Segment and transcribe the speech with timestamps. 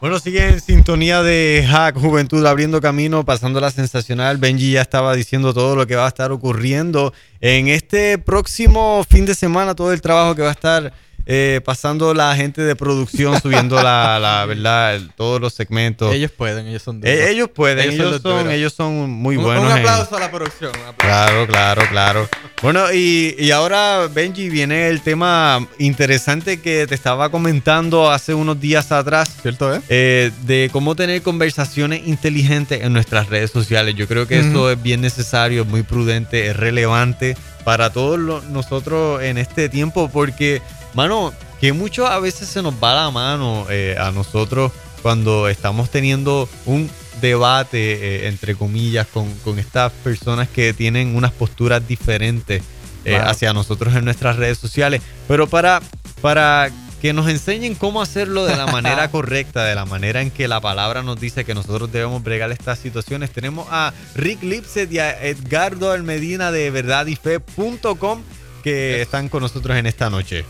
[0.00, 4.36] Bueno, sigue en sintonía de Hack Juventud abriendo camino, pasando la sensacional.
[4.36, 9.24] Benji ya estaba diciendo todo lo que va a estar ocurriendo en este próximo fin
[9.24, 10.92] de semana, todo el trabajo que va a estar
[11.26, 16.12] eh, pasando la gente de producción, subiendo la, la verdad, todos los segmentos.
[16.12, 19.64] Ellos pueden, ellos son eh, ellos pueden, ellos, son, ellos son muy buenos.
[19.64, 20.72] Un aplauso a la producción.
[20.98, 22.28] Claro, claro, claro.
[22.62, 28.60] Bueno, y, y, ahora, Benji, viene el tema interesante que te estaba comentando hace unos
[28.60, 29.30] días atrás.
[29.42, 30.30] ¿Cierto, eh?
[30.42, 33.94] de cómo tener conversaciones inteligentes en nuestras redes sociales.
[33.94, 39.22] Yo creo que eso es bien necesario, es muy prudente, es relevante para todos nosotros
[39.22, 40.60] en este tiempo porque
[40.94, 44.72] Mano, que mucho a veces se nos va la mano eh, a nosotros
[45.02, 51.86] cuando estamos teniendo un debate, eh, entre comillas, con, estas personas que tienen unas posturas
[51.86, 52.62] diferentes
[53.04, 55.02] eh, hacia nosotros en nuestras redes sociales.
[55.28, 55.82] Pero para,
[56.20, 56.70] para
[57.02, 60.60] que nos enseñen cómo hacerlo de la manera correcta, de la manera en que la
[60.60, 65.22] palabra nos dice que nosotros debemos bregar estas situaciones, tenemos a Rick Lipset y a
[65.22, 68.22] Edgardo Almedina de verdadyfe.com
[68.62, 70.46] que están con nosotros en esta noche.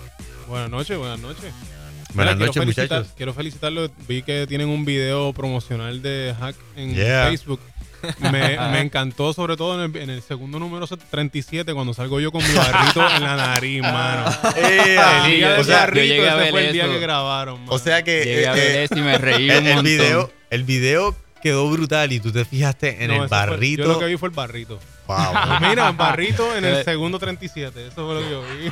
[0.54, 1.52] Buenas noches, buenas noches.
[2.14, 3.08] Buenas noches, muchachos.
[3.16, 3.90] Quiero felicitarlo.
[4.06, 7.58] Vi que tienen un video promocional de Hack en Facebook.
[8.30, 13.04] Me, encantó, sobre todo en el, segundo número 37, cuando salgo yo con mi barrito
[13.16, 14.30] en la nariz, mano.
[14.54, 17.58] Eh, el o sea, llegué a ver fue el día que grabaron.
[17.66, 18.24] O sea que.
[18.24, 22.20] Llegué a eh, ver y me reí el, un Video, el video quedó brutal y
[22.20, 23.82] tú te fijaste en el barrito.
[23.82, 24.78] yo lo que vi fue el barrito.
[25.06, 25.34] Wow.
[25.60, 26.84] Mira, barrito en el eh.
[26.84, 27.88] segundo 37.
[27.88, 28.70] Eso fue lo que yo vi.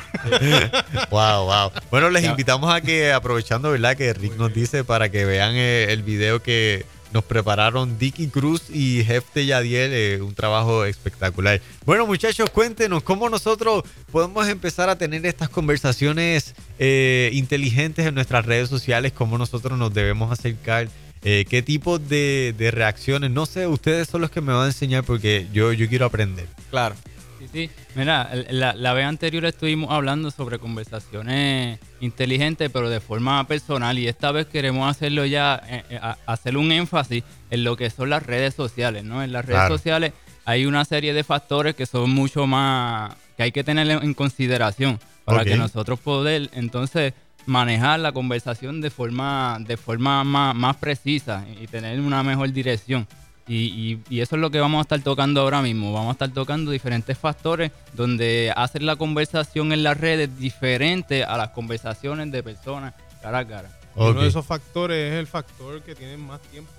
[1.11, 1.71] wow, wow.
[1.91, 3.95] Bueno, les invitamos a que, aprovechando, ¿verdad?
[3.95, 8.71] Que Rick nos dice para que vean eh, el video que nos prepararon Dicky Cruz
[8.71, 11.61] y Jefte Yadiel, eh, un trabajo espectacular.
[11.85, 18.67] Bueno, muchachos, cuéntenos cómo nosotros podemos empezar a tener estas conversaciones inteligentes en nuestras redes
[18.67, 20.87] sociales, cómo nosotros nos debemos acercar
[21.23, 23.31] eh, ¿Qué tipo de, reacciones?
[23.31, 26.47] No sé, ustedes son los que me van a enseñar porque yo, yo quiero aprender.
[26.69, 26.95] Claro.
[27.39, 27.69] Sí, sí.
[27.95, 33.97] Mira, la, vez anterior estuvimos hablando sobre conversaciones inteligentes, pero de forma personal.
[33.99, 38.09] Y esta vez queremos hacerlo ya, eh, eh, hacer un énfasis en lo que son
[38.09, 39.23] las redes sociales, ¿no?
[39.23, 40.13] En las redes sociales
[40.45, 44.99] hay una serie de factores que son mucho más, que hay que tener en consideración
[45.25, 47.13] para que nosotros poder, entonces,
[47.45, 53.07] manejar la conversación de forma, de forma más, precisa y tener una mejor dirección.
[53.47, 55.91] Y, eso es lo que vamos a estar tocando ahora mismo.
[55.91, 61.37] Vamos a estar tocando diferentes factores donde hacer la conversación en las redes diferente a
[61.37, 63.69] las conversaciones de personas cara a cara.
[63.95, 66.71] Uno de esos factores es el factor que tienen más tiempo.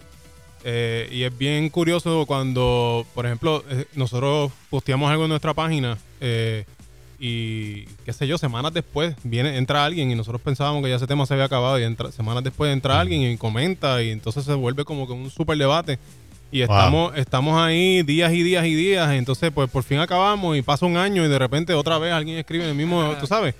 [0.66, 5.98] Eh, y es bien curioso cuando, por ejemplo, eh, nosotros posteamos algo en nuestra página.
[6.20, 6.64] Eh,
[7.26, 11.06] y qué sé yo, semanas después viene, entra alguien y nosotros pensábamos que ya ese
[11.06, 14.52] tema se había acabado y entra, semanas después entra alguien y comenta y entonces se
[14.52, 15.98] vuelve como que un súper debate.
[16.52, 19.10] Y estamos, estamos ahí días y días y días.
[19.14, 22.12] Y entonces, pues por fin acabamos y pasa un año y de repente otra vez
[22.12, 23.54] alguien escribe en el mismo, tú sabes.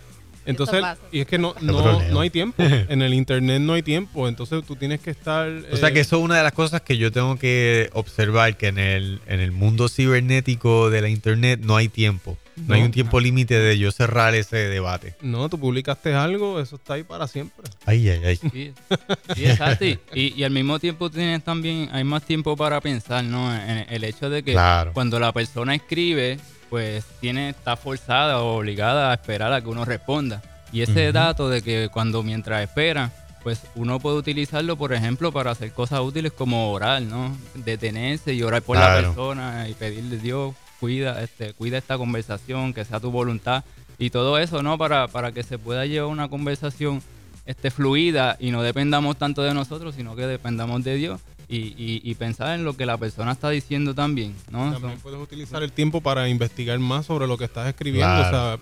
[0.45, 2.63] Entonces, y es que no, no, no, hay tiempo.
[2.91, 4.29] En el internet no hay tiempo.
[4.29, 5.51] Entonces tú tienes que estar.
[5.73, 8.59] O sea que eh, eso es una de las cosas que yo tengo que observar:
[8.59, 12.37] que en el, en el mundo cibernético de la internet no hay tiempo.
[12.57, 15.15] No, hay un tiempo límite de yo cerrar ese debate.
[15.21, 17.69] No, tú publicaste algo, eso está ahí para siempre.
[17.85, 18.37] Ay, ay, ay.
[18.37, 19.85] Sí, exacto.
[19.85, 23.55] Y, y, al mismo tiempo tienes también, hay más tiempo para pensar, ¿no?
[23.55, 24.57] En el hecho de que
[24.93, 26.39] cuando la persona escribe,
[26.71, 30.43] pues tiene, está forzada o obligada a esperar a que uno responda.
[30.73, 35.51] Y ese dato de que cuando mientras espera, pues uno puede utilizarlo, por ejemplo, para
[35.51, 37.37] hacer cosas útiles como orar, ¿no?
[37.55, 42.73] Detenerse y orar por la persona y pedirle a Dios cuida, este, cuida esta conversación,
[42.73, 43.65] que sea tu voluntad
[43.99, 44.79] y todo eso, ¿no?
[44.79, 47.03] Para, para que se pueda llevar una conversación
[47.47, 52.15] este, fluida y no dependamos tanto de nosotros, sino que dependamos de Dios y, y,
[52.15, 54.73] pensar en lo que la persona está diciendo también, ¿no?
[54.73, 58.59] También puedes utilizar el tiempo para investigar más sobre lo que estás escribiendo, o sea,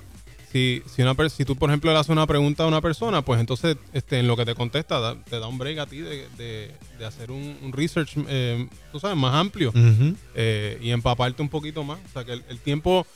[0.53, 3.41] si, si, una, si tú, por ejemplo, le haces una pregunta a una persona, pues
[3.41, 7.07] entonces este, en lo que te contesta te da un break a ti de, de,
[7.07, 9.73] hacer un, research, eh, tú sabes, más amplio
[10.35, 11.99] eh, y empaparte un poquito más.
[12.05, 13.07] O sea, que el, tiempo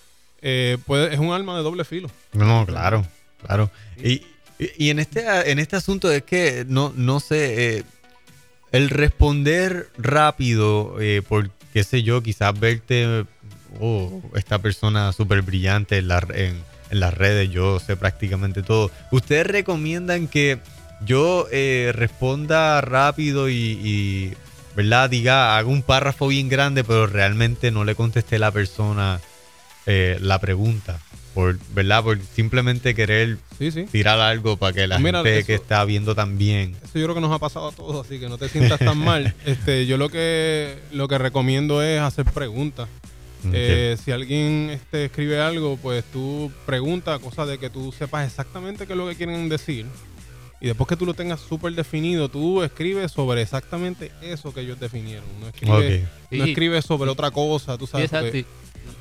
[0.40, 2.10] eh, puede, es un arma de doble filo.
[2.32, 3.06] No, claro,
[3.44, 3.70] claro.
[4.02, 4.22] Y,
[4.58, 7.84] y, en, este, en este asunto es que no, no sé,
[8.72, 10.96] el responder rápido,
[11.28, 13.26] por qué sé yo, quizás verte,
[13.78, 16.26] oh, esta persona súper brillante en la...
[16.34, 18.90] En, en las redes, yo sé prácticamente todo.
[19.10, 20.58] ¿Ustedes recomiendan que
[21.04, 24.34] yo eh, responda rápido y,
[24.76, 25.10] ¿verdad?
[25.10, 29.20] Diga, haga un párrafo bien grande, pero realmente no le contesté a la persona
[29.86, 30.98] eh, la pregunta.
[31.34, 32.02] por, ¿verdad?
[32.02, 33.84] Por simplemente querer Sí, sí.
[33.92, 36.74] tirar algo para que la Mira, gente eso- que está viendo también.
[36.82, 38.96] Eso yo creo que nos ha pasado a todos, así que no te sientas tan
[39.04, 39.34] mal.
[39.44, 42.88] Este, yo lo que lo que recomiendo es hacer preguntas.
[43.52, 48.86] Eh, si alguien este, escribe algo, pues tú pregunta, cosa de que tú sepas exactamente
[48.86, 49.86] qué es lo que quieren decir.
[50.60, 54.80] Y después que tú lo tengas súper definido, tú escribes sobre exactamente eso que ellos
[54.80, 55.24] definieron.
[55.40, 56.08] No escribes, Ok.
[56.32, 56.50] no Sí.
[56.50, 58.06] escribes sobre otra cosa, tú sabes.
[58.12, 58.36] exacto.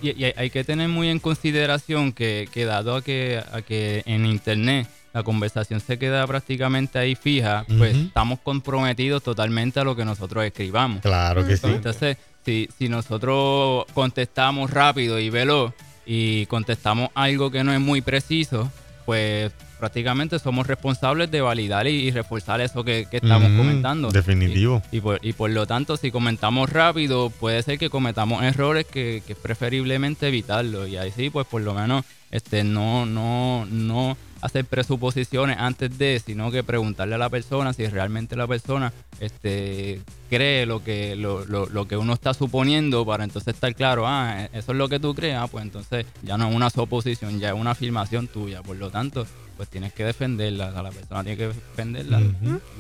[0.02, 4.04] Y, y hay- que tener muy en consideración que, que dado a que, a que
[4.06, 9.96] en internet la conversación se queda prácticamente ahí fija, pues estamos comprometidos totalmente a lo
[9.96, 11.02] que nosotros escribamos.
[11.02, 11.68] Claro que sí.
[11.68, 15.74] Entonces, si, si nosotros contestamos rápido y veloz
[16.06, 18.72] y contestamos algo que no es muy preciso,
[19.06, 24.10] pues prácticamente somos responsables de validar y, y reforzar eso que, que estamos comentando.
[24.10, 24.82] definitivo.
[24.92, 28.86] Y, y por, y por lo tanto, si comentamos rápido, puede ser que cometamos errores
[28.86, 30.88] que, que es preferiblemente evitarlo.
[30.88, 36.22] Y ahí sí, pues por lo menos este, no, no, no hacer presuposiciones antes de,
[36.26, 41.46] sino que preguntarle a la persona si realmente la persona este, cree lo que, lo,
[41.46, 45.00] lo- lo que uno está suponiendo para entonces estar claro, ah, eso es lo que
[45.00, 48.62] tú crees, ah, pues entonces ya no es una suposición, ya es una afirmación tuya.
[48.62, 49.26] Por lo tanto,
[49.58, 52.22] pues tienes que defenderla, o sea, la persona tiene que defenderla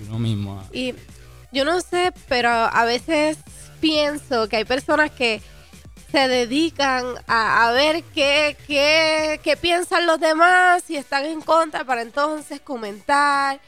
[0.07, 0.59] uno mismo.
[0.61, 0.69] ah.
[0.73, 0.93] Y
[1.51, 3.37] yo no sé, pero a veces
[3.79, 5.41] pienso que hay personas que
[6.11, 11.83] se dedican a, a ver qué, qué, qué piensan los demás, si están en contra,
[11.83, 13.59] para entonces comentar.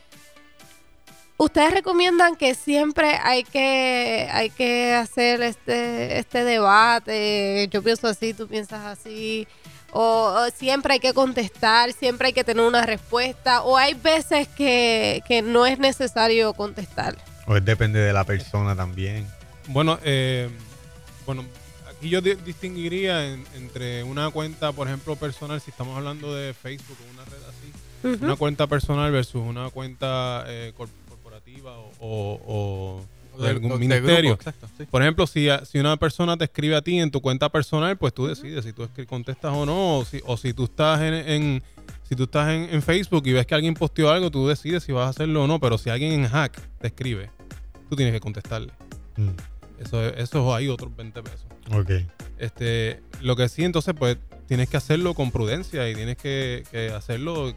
[1.39, 8.34] Ustedes recomiendan que siempre hay que, hay que hacer este, este debate, yo pienso así,
[8.34, 9.48] tú piensas así,
[9.92, 10.01] o,
[10.36, 15.22] o siempre hay que contestar, siempre hay que tener una respuesta, o hay veces que,
[15.28, 17.16] que no es necesario contestar.
[17.45, 19.28] O es depende de la persona también.
[19.68, 20.50] Bueno, eh,
[21.25, 21.45] bueno,
[21.97, 26.53] aquí yo di- distinguiría en- entre una cuenta, por ejemplo, personal, si estamos hablando de
[26.53, 31.91] Facebook o una red así, una cuenta personal versus una cuenta eh, cor- corporativa o,
[31.99, 33.05] o-
[33.35, 34.31] o de algún de ministerio.
[34.35, 34.85] grupo, exacto, sí.
[34.89, 37.97] Por ejemplo, si, a- si una persona te escribe a ti en tu cuenta personal,
[37.97, 41.13] pues tú decides si tú contestas o no, o si, o si tú estás en,
[41.13, 41.63] en-
[42.07, 44.91] si tú estás en, en Facebook y ves que alguien posteó algo, tú decides si
[44.91, 47.29] vas a hacerlo o no, pero si alguien en hack te escribe,
[47.89, 48.71] tú tienes que contestarle.
[49.17, 49.29] Mm,
[49.79, 51.45] Eso, eso hay otros 20 pesos.
[51.71, 51.91] Ok.
[52.39, 56.89] Este, lo que sí, entonces, pues tienes que hacerlo con prudencia y tienes que, que
[56.91, 57.56] hacerlo eh,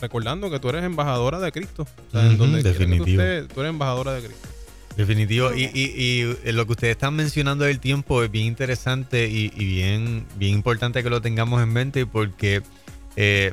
[0.00, 1.86] recordando que tú eres embajadora de Cristo.
[2.08, 3.54] O sea, en Ujú, donde quiera que tú definitivo.
[3.54, 4.48] tú eres embajadora de Cristo.
[4.96, 5.54] Definitivo.
[5.54, 9.64] Y, y- y lo que ustedes están mencionando del tiempo es bien interesante y, y
[9.66, 12.62] bien, bien importante que lo tengamos en mente porque
[13.16, 13.52] eh,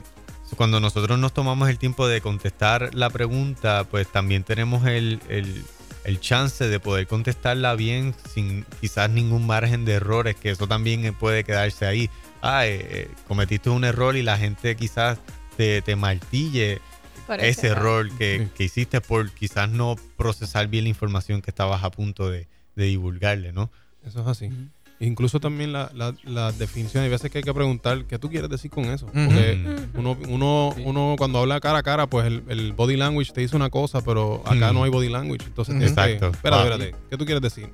[0.55, 5.63] cuando nosotros nos tomamos el tiempo de contestar la pregunta, pues también tenemos el, el-
[6.07, 11.13] el chance de poder contestarla bien sin quizás ningún margen de errores, que eso también
[11.13, 12.09] puede quedarse ahí.
[12.41, 15.19] Ah, eh, eh, cometiste un error y la gente quizás
[15.57, 16.79] te, te martille
[17.27, 18.51] Por ese error que, Sí.
[18.55, 22.85] que hiciste por quizás no procesar bien la información que estabas a punto de, de
[22.85, 23.69] divulgarle, ¿no?
[24.05, 24.49] Eso es así.
[24.99, 28.49] Incluso también la, la, la definición, hay veces que hay que preguntar qué tú quieres
[28.49, 29.05] decir con eso.
[29.05, 29.63] Porque
[29.93, 30.81] uno, uno, Sí.
[30.85, 34.01] uno cuando habla cara a cara, pues el, el body language te dice una cosa,
[34.01, 35.45] pero acá no hay body language.
[35.45, 36.27] Entonces, que- Exacto.
[36.29, 36.73] espérate, Ah.
[36.73, 37.69] espérate, ¿qué tú quieres decir?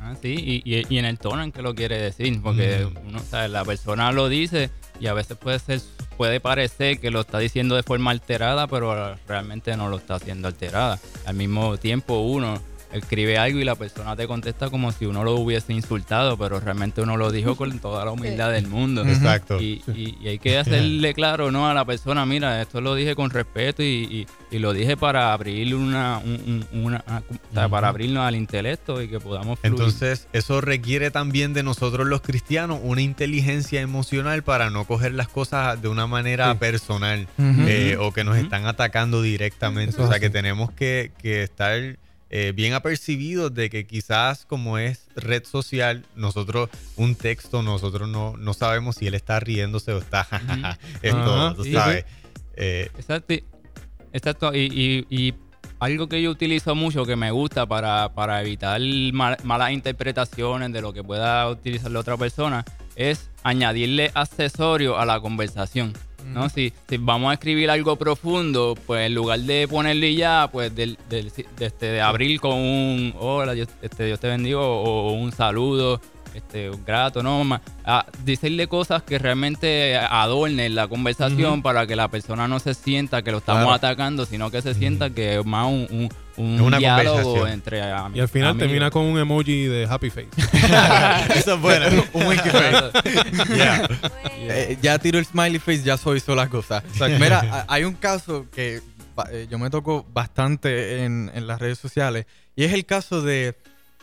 [0.00, 0.34] Ah, sí,
[0.64, 3.08] y, y- y en el tono en que lo quiere decir, porque Mm.
[3.10, 5.80] uno, sabe, la persona lo dice y a veces puede ser,
[6.16, 10.48] puede parecer que lo está diciendo de forma alterada, pero realmente no lo está haciendo
[10.48, 10.98] alterada.
[11.26, 12.60] Al mismo tiempo uno
[12.92, 17.00] escribe algo y la persona te contesta como si uno lo hubiese insultado, pero realmente
[17.02, 19.04] uno lo dijo con toda la humildad del mundo.
[19.06, 19.60] Exacto.
[19.60, 21.68] Y, y- y hay que hacerle claro ¿no?
[21.68, 25.32] a la persona, mira, esto lo dije con respeto y, y- y lo dije para
[25.32, 29.58] abrir una, un- un- una- ah, o sea, para abrirnos al intelecto y que podamos
[29.58, 29.72] fluir.
[29.74, 35.28] Entonces, eso requiere también de nosotros los cristianos una inteligencia emocional para no coger las
[35.28, 36.58] cosas de una manera Sí.
[36.58, 39.90] personal eh, o que nos están atacando directamente.
[39.96, 41.96] Eso o sea, que tenemos que, que estar
[42.38, 48.36] eh, bien apercibidos de que quizás como es red social, nosotros un texto, nosotros no,
[48.36, 50.26] no sabemos si él está riéndose o está
[51.02, 52.04] esto, tú sí, sabes.
[52.56, 53.34] Eh, Exacto.
[54.12, 54.54] Exacto.
[54.54, 55.34] Y, y- y
[55.78, 58.80] algo que yo utilizo mucho que me gusta para, para evitar
[59.12, 62.64] mal- malas interpretaciones de lo que pueda utilizar la otra persona
[62.96, 65.92] es añadirle accesorios a la conversación.
[66.32, 66.48] ¿No?
[66.48, 70.98] Si, si vamos a escribir algo profundo, pues en lugar de ponerle ya, pues del,
[71.08, 75.12] del- de, este, de abrir con un hola, Dios, este, Dios te bendiga o, o
[75.12, 76.00] un saludo,
[76.36, 77.42] este, grato, ¿no?
[77.84, 83.22] A decirle cosas que realmente adornen la conversación para que la persona no se sienta
[83.22, 83.74] que lo estamos Claro.
[83.74, 86.08] atacando, sino que se sienta que es más un, un,
[86.44, 88.66] un Es una diálogo entre am- Y al final amigos.
[88.68, 90.28] termina con un emoji de happy face.
[91.34, 91.88] Esa es buena.
[92.12, 92.90] Un winky face.
[93.56, 93.88] Yeah.
[94.38, 96.82] Eh, ya tiro el smiley face, ya soy sola cosa.
[97.18, 98.80] Mira, a- hay un caso que
[99.32, 103.56] eh, yo me toco bastante en, en las redes sociales y es el caso de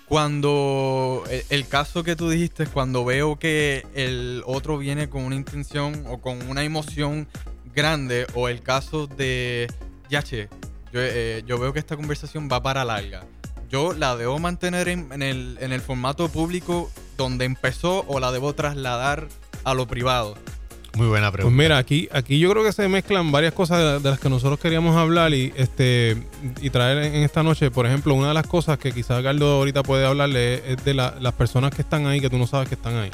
[0.08, 6.06] cuando el, caso que tú dijiste cuando veo que el otro viene con una intención
[6.08, 7.28] o con una emoción
[7.74, 9.68] grande o el caso de
[10.10, 10.50] yache
[10.92, 13.26] yo, eh, yo veo que esta conversación va para larga.
[13.68, 18.32] Yo la debo mantener en, en el, en el formato público donde empezó o la
[18.32, 19.28] debo trasladar
[19.64, 20.36] a lo privado
[20.96, 21.58] Muy buena Pues pregunta.
[21.64, 24.96] mira, aquí, aquí yo creo que se mezclan varias cosas de, las que nosotros queríamos
[24.96, 26.18] hablar y este
[26.62, 27.72] y traer en, esta noche.
[27.72, 31.16] Por ejemplo, una de las cosas que quizás Gardo ahorita puede hablarle es, de la-
[31.20, 33.10] las personas que están ahí que tú no sabes que están ahí,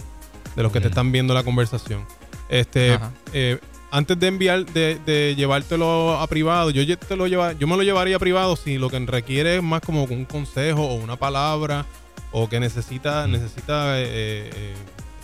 [0.56, 2.06] de los que te están viendo la conversación.
[2.50, 3.00] Este,
[3.32, 3.60] eh,
[3.92, 7.84] antes de enviar, de, de llevártelo a privado, yo te lo lleva, yo me lo
[7.84, 11.86] llevaría a privado si lo que requiere es más como un consejo o una palabra
[12.32, 14.74] o que necesita, necesita eh, eh,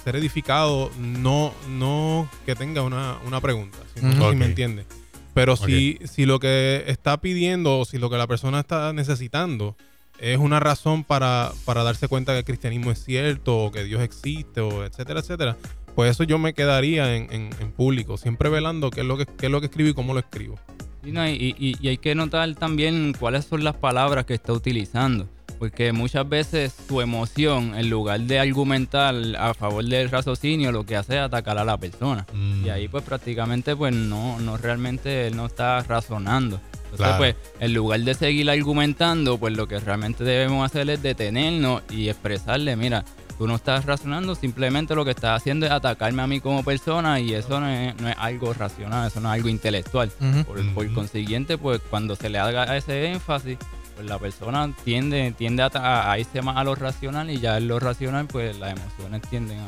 [0.06, 4.30] ser edificado, no, no que tenga una, una pregunta, si, no sé Ujú.
[4.32, 4.86] si me entiende.
[5.34, 9.76] Pero si, si lo que está pidiendo o si lo que la persona está necesitando
[10.20, 14.02] es una razón para, para darse cuenta que el cristianismo es cierto o que Dios
[14.02, 15.58] existe o etcétera, etcétera,
[15.94, 19.26] pues eso yo me quedaría en, en- en público, siempre velando qué es lo que,
[19.26, 20.58] qué es lo que escribo y cómo lo escribo.
[21.04, 25.28] Y, y- y hay que notar también cuáles son las palabras que está utilizando.
[25.60, 30.96] Porque muchas veces su emoción, en lugar de argumentar a favor del raciocinio, lo que
[30.96, 32.26] hace es atacar a la persona.
[32.34, 32.66] Mm.
[32.66, 36.60] Y ahí pues prácticamente pues no, no realmente él no está razonando.
[36.92, 37.18] Entonces Claro.
[37.18, 42.08] pues en lugar de seguir argumentando, pues lo que realmente debemos hacer es detenernos y
[42.10, 43.04] expresarle, mira,
[43.38, 47.20] tú no estás razonando, simplemente lo que estás haciendo es atacarme a mí como persona
[47.20, 50.10] y eso no es, no es algo racional, eso no es algo intelectual.
[50.46, 53.58] Por, por consiguiente, pues cuando se le haga ese énfasis,
[53.96, 57.80] pues la persona tiende, tiende a, irse más a lo racional y ya en lo
[57.80, 59.68] racional, pues las emociones tienden a...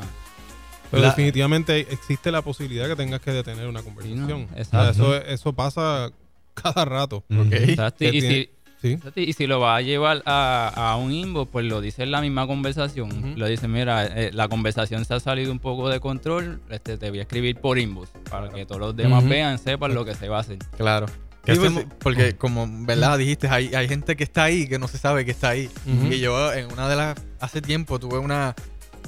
[0.91, 4.25] Pero La- definitivamente existe la posibilidad que tengas que detener una conversación.
[4.27, 4.89] Sí, no, O sea, exacto.
[4.91, 6.09] eso, eso pasa
[6.53, 7.23] cada rato.
[7.29, 7.41] Ujú.
[7.41, 7.53] Ok.
[7.53, 8.91] Exacto, y, tiene- si, Sí.
[8.93, 12.11] exacto, y si lo va a llevar a, a un inbox, pues lo dice en
[12.11, 13.11] la misma conversación.
[13.11, 13.33] Ujú.
[13.39, 17.09] Lo dice, mira, eh, la conversación se ha salido un poco de control, este, te
[17.09, 19.31] voy a escribir por inbox para que todos los demás Ujú.
[19.31, 20.59] vean, sepan lo que se va a hacer.
[20.77, 21.07] Claro.
[21.45, 21.85] ¿Qué Sí, hacemos?
[21.99, 25.31] porque como verdad dijiste, hay, hay gente que está ahí que no se sabe que
[25.31, 25.69] está ahí.
[26.09, 28.53] Y yo en una de las hace tiempo tuve una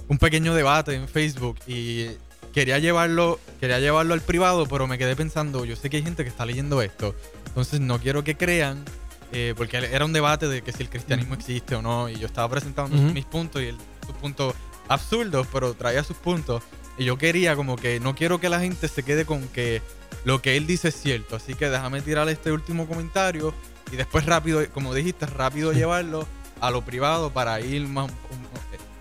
[0.08, 2.08] un pequeño debate en Facebook y
[2.54, 6.24] quería llevarlo quería llevarlo al privado, pero me quedé pensando, yo sé que hay gente
[6.24, 7.14] que está leyendo esto,
[7.48, 8.84] entonces no quiero que crean
[9.32, 12.26] eh, porque era un debate de que si el cristianismo existe o no y yo
[12.26, 13.70] estaba presentando mis puntos y
[14.06, 14.56] sus puntos
[14.88, 16.64] absurdos, pero traía sus puntos
[16.98, 19.82] y yo quería como que no quiero que la gente se quede con que
[20.26, 23.54] lo que él dice es cierto, así que déjame tirar este último comentario
[23.92, 26.28] y después rápido, como dijiste, rápido llevarlo
[26.62, 28.12] a lo privado para ir más,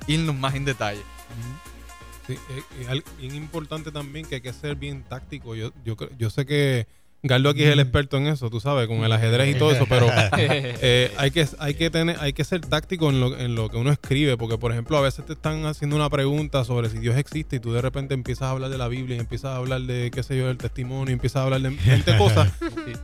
[0.07, 1.03] irnos más en detalle.
[2.27, 2.39] Sí,
[2.89, 5.55] al- bien importante también que hay que ser bien táctico.
[5.55, 6.87] Yo, yo, yo sé que
[7.21, 9.87] Gardo aquí es el experto en eso, tú sabes, con el ajedrez y todo eso,
[9.89, 10.07] pero
[10.39, 13.77] eh, hay, que, hay, que tener, hay que ser táctico en lo, en lo que
[13.77, 17.17] uno escribe, porque por ejemplo a veces te están haciendo una pregunta sobre si Dios
[17.17, 19.81] existe y tú de repente empiezas a hablar de la Biblia y empiezas a hablar
[19.81, 22.53] de, qué sé yo, del testimonio y empiezas a hablar de 20 cosas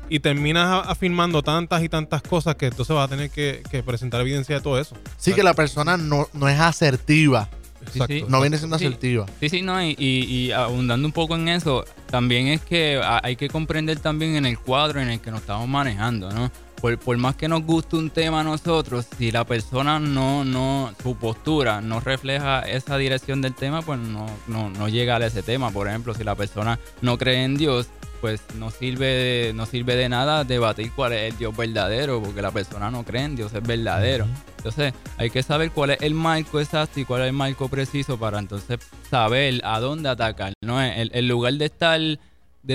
[0.08, 4.20] y terminas afirmando tantas y tantas cosas que entonces vas a tener que, que presentar
[4.20, 4.96] evidencia de todo eso.
[5.16, 7.48] Sí que la persona no, no es asertiva.
[7.92, 8.06] Exacto.
[8.14, 8.24] sí.
[8.28, 8.86] No viene siendo Sí.
[8.86, 9.26] asertiva.
[9.40, 13.36] Sí, sí, no, y, y, y abundando un poco en eso, también es que hay
[13.36, 16.50] que comprender también en el cuadro en el que nos estamos manejando, ¿no?
[16.80, 20.92] Por, por más que nos guste un tema a nosotros, si la persona no, no,
[21.02, 25.42] su postura no refleja esa dirección del tema, pues no, no, no llega a ese
[25.42, 25.70] tema.
[25.70, 27.86] Por ejemplo, si la persona no cree en Dios,
[28.20, 32.42] pues no sirve, de, no sirve de nada debatir cuál es el Dios verdadero, porque
[32.42, 34.26] la persona no cree en Dios es verdadero.
[34.64, 38.18] Entonces hay que saber cuál es el marco exacto y cuál es el marco preciso
[38.18, 38.78] para entonces
[39.10, 40.54] saber a dónde atacar.
[40.62, 40.82] ¿no?
[40.82, 42.18] En, en lugar de estar, de,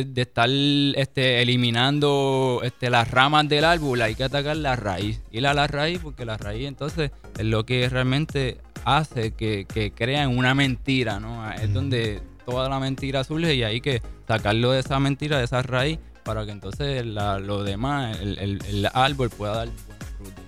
[0.05, 5.19] de estar este, eliminando este, las ramas del árbol, hay que atacar la raíz.
[5.31, 9.91] Ir a la raíz porque la raíz entonces es lo que realmente hace que, que
[9.91, 11.19] crean una mentira.
[11.19, 11.51] ¿no?
[11.51, 15.63] Es donde toda la mentira surge y hay que sacarlo de esa mentira, de esa
[15.63, 19.99] raíz, para que entonces la- lo demás, el, el- el árbol pueda dar buen
[20.35, 20.41] fruto.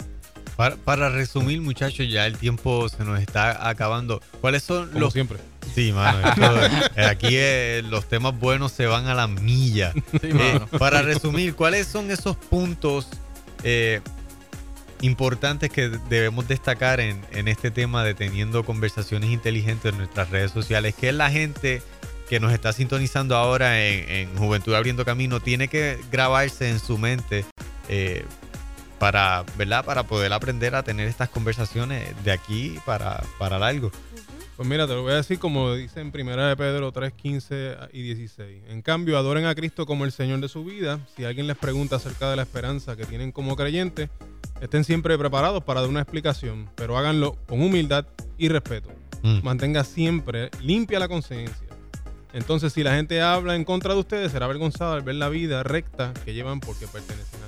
[0.62, 4.22] Para, para resumir, muchachos, ya el tiempo se nos está acabando.
[4.42, 5.40] ¿Cuáles son Como los siempre.
[5.74, 6.20] Sí, mano.
[6.30, 6.66] esto-
[6.98, 9.92] eh, aquí eh, los temas buenos se van a la milla.
[10.22, 13.08] Sí, Eh, para resumir, ¿cuáles son esos puntos
[13.64, 14.02] eh,
[15.02, 20.52] importantes que debemos destacar en, en este tema de teniendo conversaciones inteligentes en nuestras redes
[20.52, 21.82] sociales, que es la gente
[22.30, 27.46] que nos está sintonizando ahora en, Juventud Abriendo Camino, tiene que grabarse en su mente
[29.02, 29.84] para, ¿verdad?
[29.84, 33.92] para poder aprender a tener estas conversaciones de aquí para, para largo.
[34.56, 37.78] Pues mira, te lo voy a decir como dice en Primera de Pedro 3, 15
[37.94, 38.62] y 16.
[38.70, 41.00] En cambio, adoren a Cristo como el Señor de su vida.
[41.16, 44.12] Si alguien les pregunta acerca de la esperanza que tienen como creyentes,
[44.62, 48.06] estén siempre preparados para dar una explicación, pero háganlo con humildad
[48.38, 48.90] y respeto.
[49.24, 49.40] Mm.
[49.42, 51.72] Mantenga siempre limpia la conciencia
[52.34, 55.64] entonces, si la gente habla en contra de ustedes, será avergonzado al ver la vida
[55.64, 57.41] recta que llevan porque pertenecen.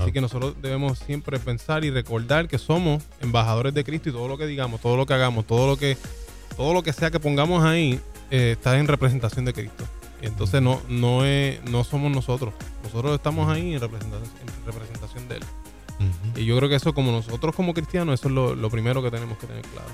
[0.00, 4.28] Así que nosotros debemos siempre pensar y recordar que somos embajadores de Cristo y todo
[4.28, 5.96] lo que digamos, todo lo que hagamos, todo lo que,
[6.56, 8.00] todo lo que sea que pongamos ahí
[8.30, 9.84] eh, está en representación de Cristo.
[10.20, 12.52] entonces no, no, es, no somos nosotros.
[12.82, 14.30] Nosotros estamos ahí en representación,
[14.64, 15.42] representación de Él.
[16.36, 19.38] Y yo creo que eso como nosotros como cristianos, eso es lo, primero que tenemos
[19.38, 19.88] que tener claro.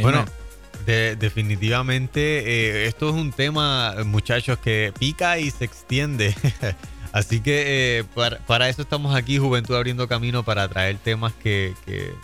[0.00, 0.24] Bueno,
[0.86, 6.34] definitivamente, eh, esto es un tema, muchachos, que pica y se extiende.
[7.12, 8.04] Así que eh,
[8.46, 11.74] para, eso estamos aquí, Juventud Abriendo Camino, para traer temas que,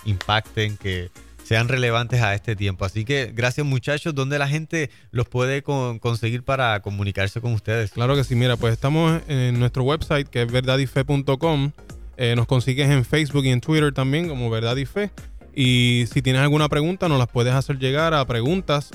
[0.06, 1.10] impacten, que
[1.44, 2.86] sean relevantes a este tiempo.
[2.86, 7.90] Así que gracias muchachos, ¿dónde la gente los puede conseguir para comunicarse con ustedes?
[7.90, 11.72] Claro que sí, mira, pues estamos en nuestro website que es verdadyfe.com.
[12.16, 15.10] Eh, nos consigues en Facebook y en Twitter también como Verdad y Fe.
[15.54, 18.90] Y si tienes alguna pregunta, nos las puedes hacer llegar a preguntas